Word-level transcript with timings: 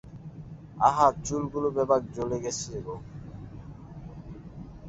আহা 0.79 1.07
চুলগুলো 1.25 1.67
বেবাক 1.75 2.03
জ্বলে 2.15 2.37
গেছে 2.43 2.73
গো! 2.85 2.95